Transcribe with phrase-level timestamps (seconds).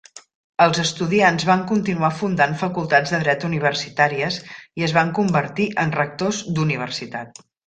[0.63, 4.41] Els estudiants van continuar fundant facultats de dret universitàries
[4.81, 7.45] i es van convertir en rectors d'universitat.